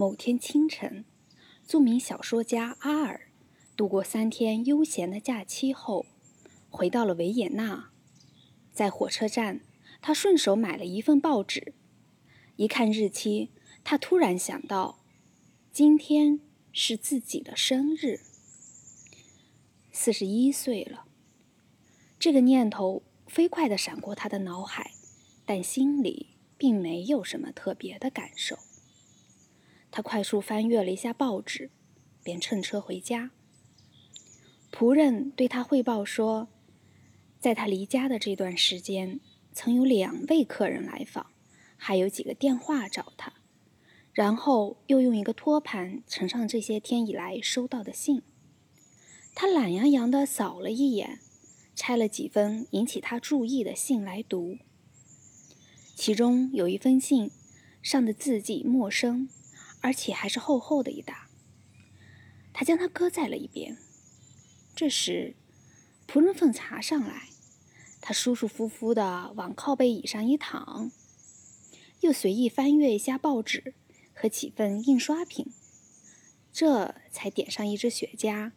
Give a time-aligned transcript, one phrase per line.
[0.00, 1.04] 某天清晨，
[1.66, 3.30] 著名小说家阿尔
[3.76, 6.06] 度过三天悠闲的假期后，
[6.70, 7.90] 回到了维也纳。
[8.72, 9.60] 在火车站，
[10.00, 11.74] 他顺手买了一份报纸，
[12.56, 13.50] 一看日期，
[13.84, 15.04] 他突然想到，
[15.70, 16.40] 今天
[16.72, 18.20] 是自己的生日，
[19.92, 21.04] 四十一岁了。
[22.18, 24.92] 这个念头飞快地闪过他的脑海，
[25.44, 28.56] 但心里并没有什么特别的感受。
[29.90, 31.70] 他快速翻阅了一下报纸，
[32.22, 33.30] 便乘车回家。
[34.72, 36.48] 仆人对他汇报说，
[37.40, 39.18] 在他离家的这段时间，
[39.52, 41.26] 曾有两位客人来访，
[41.76, 43.32] 还有几个电话找他。
[44.12, 48.22] 然后又用一个托盘盛上这些天以来收到的信。
[49.34, 51.20] 他懒洋洋地扫了一眼，
[51.74, 54.58] 拆了几封引起他注意的信来读。
[55.94, 57.30] 其中有一封信，
[57.82, 59.28] 上的字迹陌生。
[59.80, 61.28] 而且还是厚厚的一沓。
[62.52, 63.78] 他将它搁在了一边。
[64.74, 65.36] 这时，
[66.06, 67.28] 仆人奉茶上来，
[68.00, 70.90] 他舒舒服服地往靠背椅上一躺，
[72.00, 73.74] 又随意翻阅一下报纸
[74.14, 75.52] 和几份印刷品，
[76.52, 78.52] 这才点上一支雪茄，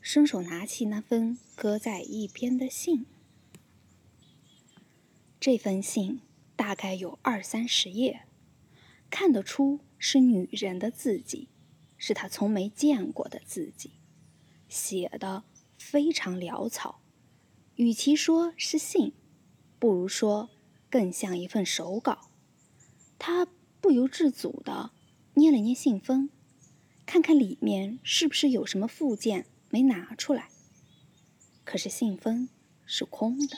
[0.00, 3.06] 伸手拿起那封搁在一边的信。
[5.40, 6.20] 这封信
[6.56, 8.26] 大概有二三十页，
[9.08, 9.80] 看得出。
[9.98, 11.48] 是女人的字迹，
[11.96, 13.92] 是他从没见过的字迹，
[14.68, 15.44] 写的
[15.76, 17.00] 非常潦草。
[17.74, 19.12] 与其说是信，
[19.78, 20.50] 不如说
[20.88, 22.30] 更像一份手稿。
[23.18, 23.46] 他
[23.80, 24.92] 不由自主地
[25.34, 26.30] 捏了捏信封，
[27.04, 30.48] 看看里面是不是有什么附件没拿出来。
[31.64, 32.48] 可是信封
[32.86, 33.56] 是空的，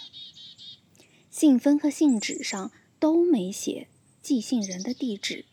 [1.30, 3.88] 信封和信纸上都没写
[4.20, 5.44] 寄信人的地址。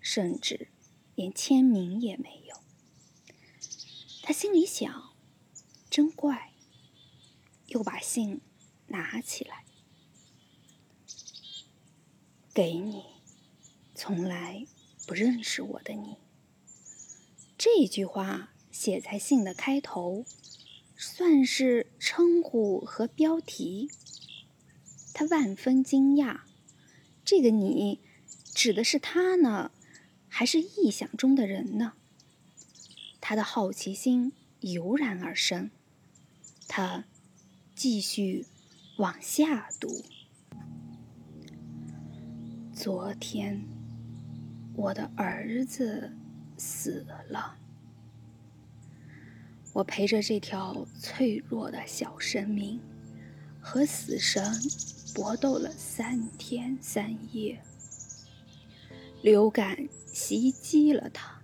[0.00, 0.68] 甚至
[1.14, 2.56] 连签名也没有。
[4.22, 5.14] 他心里想
[5.90, 6.52] ：“真怪。”
[7.68, 8.40] 又把信
[8.86, 9.66] 拿起来，
[12.54, 13.04] 给你，
[13.94, 14.66] 从来
[15.06, 16.16] 不认识我的你。
[17.58, 20.24] 这句话写在信的开头，
[20.96, 23.90] 算是称呼和标题。
[25.12, 26.40] 他万分惊讶，
[27.22, 28.00] 这个“你”
[28.54, 29.70] 指的是他呢？
[30.38, 31.94] 还是臆想中的人呢？
[33.20, 35.68] 他的好奇心油然而生，
[36.68, 37.06] 他
[37.74, 38.46] 继续
[38.98, 40.04] 往下读。
[42.72, 43.64] 昨天，
[44.76, 46.12] 我的儿子
[46.56, 47.56] 死了，
[49.72, 52.78] 我陪着这条脆弱的小生命，
[53.60, 54.54] 和死神
[55.12, 57.60] 搏斗了三天三夜，
[59.20, 59.76] 流感。
[60.12, 61.40] 袭击了他，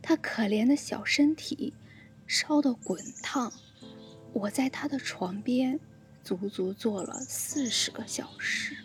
[0.00, 1.72] 他可怜的小身体
[2.26, 3.52] 烧得滚烫。
[4.32, 5.78] 我在他的床边
[6.24, 8.76] 足足坐了四十个小时。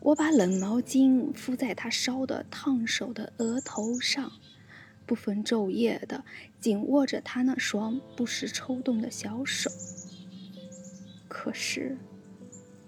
[0.00, 4.32] 我把冷毛巾敷在他烧得烫手的额头上，
[5.06, 6.24] 不分昼夜的
[6.58, 9.70] 紧握着他那双不时抽动的小手。
[11.28, 11.96] 可是，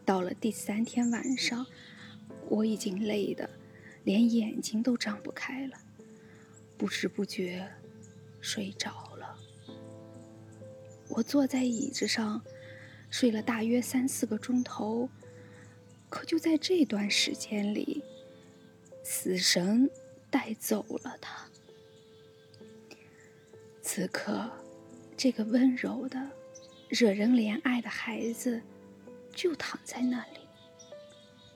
[0.04, 1.66] 到了第三天晚上，
[2.49, 3.49] 我已经累得。
[4.04, 5.78] 连眼睛都张不开了，
[6.78, 7.69] 不知不觉
[8.41, 9.37] 睡着了。
[11.09, 12.42] 我坐在椅子上
[13.10, 15.09] 睡了大约三四个钟头，
[16.09, 18.03] 可就在这段时间里，
[19.03, 19.91] 死神
[20.31, 21.47] 带走了他。
[23.81, 24.50] 此刻，
[25.16, 26.31] 这个温柔的、
[26.88, 28.60] 惹人怜爱的孩子
[29.34, 30.41] 就躺在那里，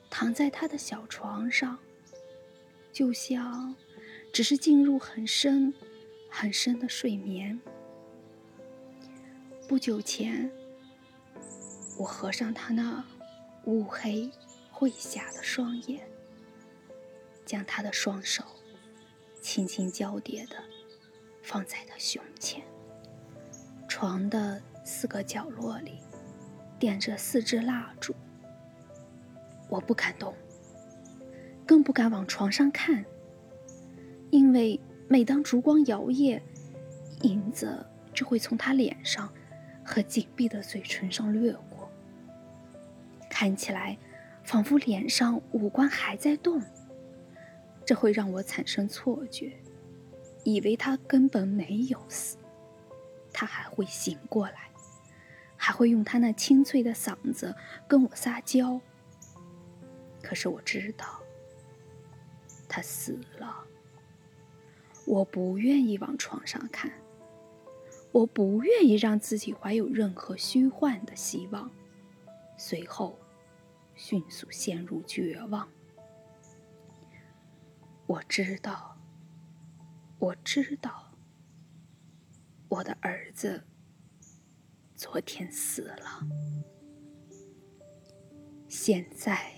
[0.09, 1.79] 躺在他的小床上。
[2.99, 3.77] 就像
[4.33, 5.73] 只是进入很深、
[6.29, 7.57] 很深的睡眠。
[9.69, 10.51] 不久前，
[11.97, 13.05] 我合上他那
[13.67, 14.29] 乌黑
[14.73, 16.09] 晦下的双眼，
[17.47, 18.43] 将他的双手
[19.41, 20.57] 轻轻交叠的
[21.41, 22.65] 放在他胸前。
[23.89, 26.01] 床的四个角落里
[26.81, 28.13] 点着四支蜡烛，
[29.69, 30.35] 我不敢动。
[31.69, 33.05] 更不敢往床上看，
[34.31, 36.41] 因为每当烛光摇曳，
[37.21, 37.85] 影子
[38.15, 39.31] 就会从他脸上
[39.85, 41.91] 和紧闭的嘴唇上掠过，
[43.29, 43.99] 看起来
[44.45, 46.59] 仿佛脸上五官还在动。
[47.85, 49.53] 这会让我产生错觉，
[50.45, 52.39] 以为他根本没有死，
[53.31, 54.71] 他还会醒过来，
[55.55, 57.55] 还会用他那清脆的嗓子
[57.87, 58.81] 跟我撒娇。
[60.23, 61.21] 可是我知道。
[62.69, 63.65] 他死了。
[65.07, 66.93] 我不愿意往床上看，
[68.13, 71.71] 我不愿意让自己怀有任何虚幻的希望，
[72.59, 73.19] 随后
[73.95, 75.67] 迅速陷入绝望。
[78.07, 78.97] 我知道，
[80.19, 81.13] 我知道，
[82.69, 83.65] 我的儿子
[84.95, 86.27] 昨天死了。
[88.69, 89.55] 现在，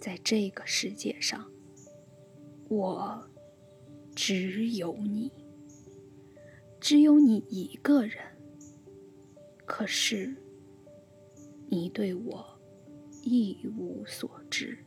[0.00, 1.50] 在这个世界上，
[2.74, 3.28] 我。
[4.16, 5.32] 只有你，
[6.80, 8.22] 只有你一个人。
[9.66, 10.36] 可是，
[11.66, 12.46] 你对我
[13.24, 14.78] 一无所知。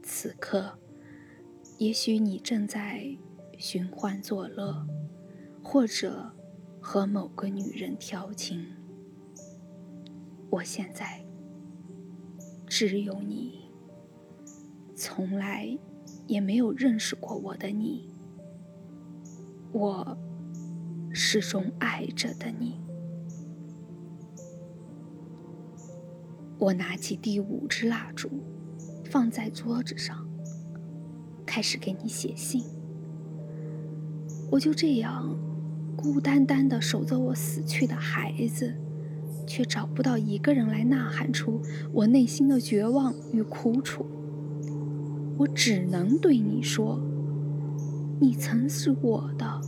[0.00, 0.78] 此刻，
[1.78, 3.04] 也许你正在
[3.58, 4.86] 寻欢作乐，
[5.60, 6.32] 或者
[6.80, 8.64] 和某个女人调情。
[10.50, 11.26] 我现在
[12.68, 13.68] 只有你，
[14.94, 15.76] 从来。
[16.26, 18.08] 也没有认识过我的你，
[19.72, 20.18] 我
[21.12, 22.80] 始终爱着的你。
[26.58, 28.28] 我拿起第五支蜡烛，
[29.04, 30.26] 放在桌子上，
[31.44, 32.64] 开始给你写信。
[34.50, 35.36] 我就这样
[35.96, 38.74] 孤单单的守着我死去的孩子，
[39.46, 41.60] 却找不到一个人来呐喊出
[41.92, 44.06] 我内心的绝望与苦楚。
[45.38, 46.98] 我只能对你说，
[48.18, 49.60] 你曾是我的，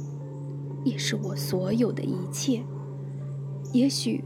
[0.83, 2.65] 也是我所有的一切。
[3.75, 4.25] 也许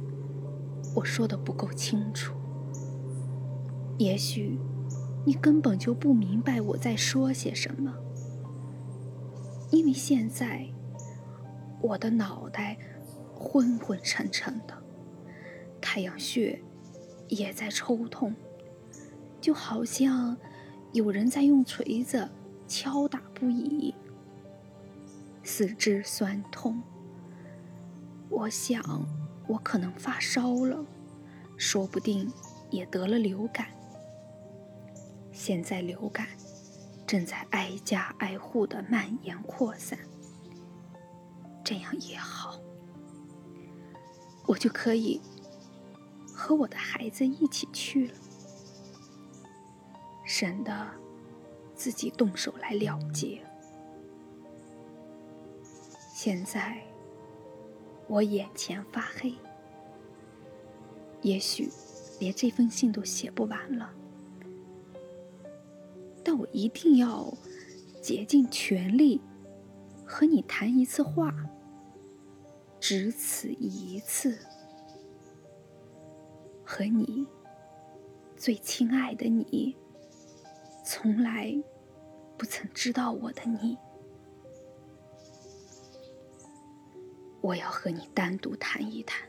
[0.94, 2.32] 我说的不够清楚，
[3.98, 4.56] 也许
[5.26, 7.92] 你根本就不明白我在说些什么，
[9.70, 10.64] 因为现在
[11.80, 12.78] 我的脑袋
[13.34, 14.74] 昏昏沉沉的，
[15.80, 16.62] 太阳穴
[17.28, 18.32] 也在抽痛，
[19.40, 20.36] 就好像……
[20.92, 22.28] 有人在用锤子
[22.68, 23.94] 敲打不已，
[25.42, 26.82] 四肢酸痛。
[28.28, 28.82] 我想，
[29.46, 30.84] 我可能发烧了，
[31.56, 32.30] 说不定
[32.70, 33.68] 也得了流感。
[35.32, 36.28] 现在流感
[37.06, 39.98] 正在挨家挨户的蔓延扩散，
[41.64, 42.60] 这样也好，
[44.46, 45.22] 我就可以
[46.34, 48.14] 和我的孩子一起去了。
[50.24, 50.88] 省得
[51.74, 53.40] 自己动手来了结。
[56.14, 56.80] 现在
[58.06, 59.34] 我眼前发黑，
[61.20, 61.68] 也许
[62.20, 63.92] 连这封信都写不完了，
[66.22, 67.32] 但我一定要
[68.00, 69.20] 竭尽全力
[70.04, 71.34] 和你谈一次话，
[72.78, 74.38] 只此一次，
[76.64, 77.26] 和你
[78.36, 79.74] 最亲爱的你。
[80.84, 81.54] 从来
[82.36, 83.78] 不曾知道我的你，
[87.40, 89.28] 我要和你单独谈一谈。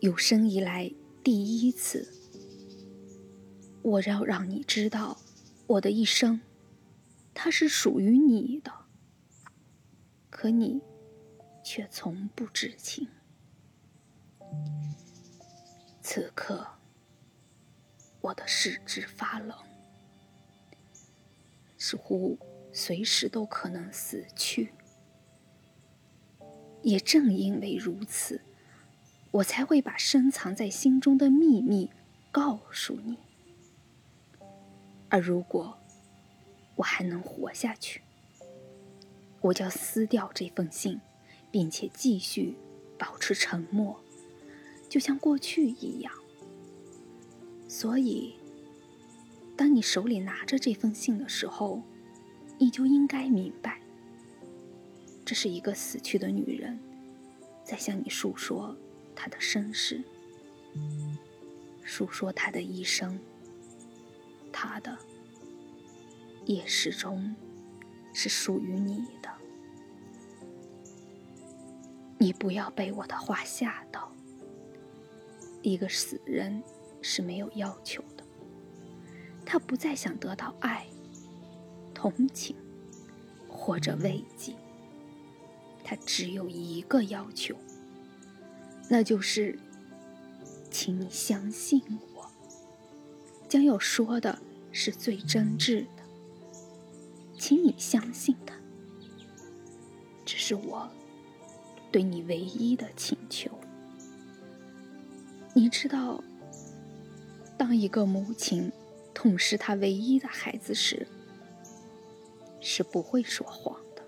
[0.00, 0.90] 有生以来
[1.22, 2.08] 第一次，
[3.82, 5.18] 我要让你知道，
[5.66, 6.40] 我的一生，
[7.34, 8.72] 它是属于你的。
[10.30, 10.80] 可你
[11.62, 13.08] 却从不知情。
[16.02, 16.66] 此刻，
[18.20, 19.56] 我的四肢发冷。
[21.86, 22.38] 似乎
[22.72, 24.72] 随时都可能死去。
[26.80, 28.40] 也正因为如此，
[29.30, 31.90] 我才会把深藏在心中的秘密
[32.32, 33.18] 告诉你。
[35.10, 35.76] 而如果
[36.76, 38.00] 我还能活下去，
[39.42, 40.98] 我将撕掉这封信，
[41.50, 42.56] 并且继续
[42.96, 44.00] 保持沉默，
[44.88, 46.10] 就像过去一样。
[47.68, 48.36] 所以。
[49.56, 51.82] 当你手里拿着这封信的时候，
[52.58, 53.80] 你就应该明白，
[55.24, 56.78] 这是一个死去的女人，
[57.64, 58.76] 在向你诉说
[59.14, 60.02] 她的身世，
[61.84, 63.18] 诉说她的一生。
[64.52, 64.96] 她的，
[66.44, 67.34] 也始终
[68.12, 69.30] 是属于你的。
[72.18, 74.12] 你不要被我的话吓到。
[75.62, 76.62] 一个死人
[77.00, 78.13] 是没有要求的。
[79.46, 80.86] 他不再想得到爱、
[81.92, 82.56] 同情
[83.48, 84.54] 或者慰藉，
[85.84, 87.54] 他只有一个要求，
[88.88, 89.58] 那就是，
[90.70, 91.80] 请你相信
[92.14, 92.30] 我，
[93.48, 94.38] 将要说的
[94.72, 96.02] 是最真挚的，
[97.38, 98.54] 请你相信他，
[100.24, 100.88] 这是我
[101.92, 103.50] 对你唯一的请求。
[105.54, 106.24] 你知道，
[107.56, 108.72] 当一个母亲。
[109.14, 111.06] 痛失他唯一的孩子时，
[112.60, 114.02] 是不会说谎的。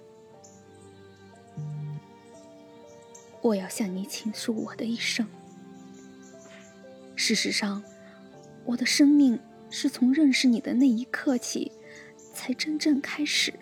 [3.40, 5.26] 我要向你倾诉我的一生。
[7.14, 7.82] 事实上，
[8.64, 9.38] 我的生命
[9.70, 11.70] 是从认识你的那一刻起，
[12.34, 13.54] 才真正开始。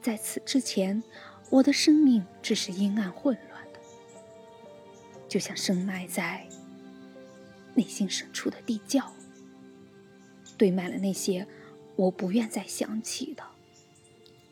[0.00, 1.02] 在此之前，
[1.50, 3.80] 我的生命只是阴暗混乱的，
[5.28, 6.46] 就像深埋在
[7.74, 9.12] 内心深处的地窖，
[10.58, 11.46] 堆满了那些
[11.96, 13.42] 我不愿再想起的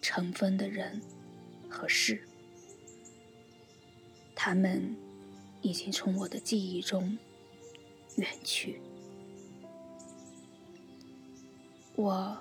[0.00, 1.02] 尘封的人
[1.68, 2.22] 和事。
[4.34, 4.96] 他们
[5.62, 7.18] 已经从我的记忆中
[8.16, 8.80] 远去。
[11.96, 12.38] 我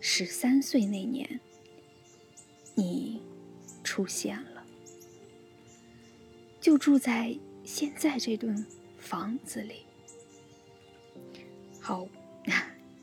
[0.00, 1.38] 十三岁那年，
[2.74, 3.20] 你
[3.84, 4.64] 出现了，
[6.60, 8.64] 就住在现在这栋
[8.98, 9.82] 房子里。
[11.78, 12.08] 好，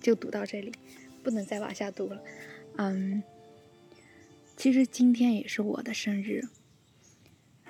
[0.06, 0.72] 就读到这里，
[1.24, 2.24] 不能再往下读了。
[2.78, 3.24] 嗯，
[4.56, 6.44] 其实今天也是我的生日。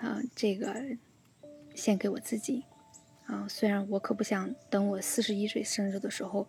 [0.01, 0.75] 啊，这个
[1.73, 2.65] 献给我自己。
[3.27, 6.45] 啊，虽然我可不想等我四十一岁生日的时候，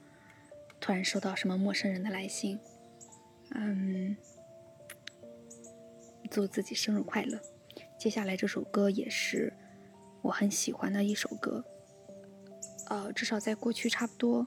[0.80, 2.58] 突然收到什么陌生人的来信。
[3.50, 4.16] 嗯，
[6.28, 7.40] 祝自己生日快乐。
[7.96, 9.52] 接下来这首歌也是
[10.22, 11.64] 我很喜欢的一首歌。
[12.88, 14.44] 呃，至少在过去差不多，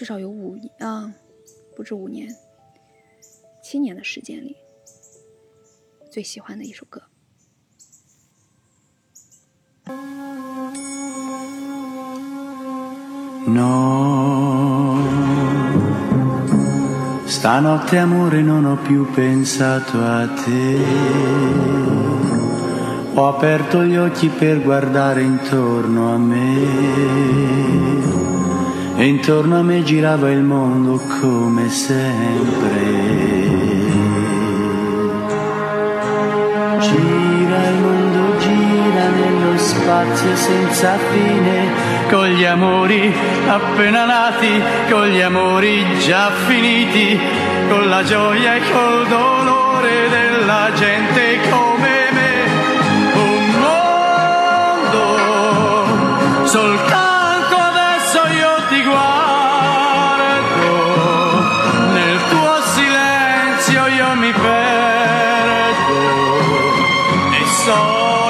[0.00, 1.12] 至少有五年啊，
[1.76, 2.34] 不止五年，
[3.62, 4.56] 七年的时间里。
[6.10, 7.02] 最喜欢的一首歌。
[13.46, 15.02] No,
[17.26, 20.78] stanotte amore non ho più pensato a te.
[23.16, 28.39] Ho aperto gli occhi per guardare intorno a me.
[29.00, 32.82] E intorno a me girava il mondo come sempre.
[36.80, 41.68] Gira il mondo, gira nello spazio senza fine,
[42.10, 43.10] con gli amori
[43.48, 47.18] appena nati, con gli amori già finiti,
[47.70, 52.32] con la gioia e col dolore della gente come me.
[53.14, 53.50] Un
[54.82, 55.16] mondo
[56.44, 56.99] soltanto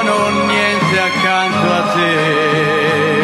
[0.03, 3.20] non ho niente accanto a te.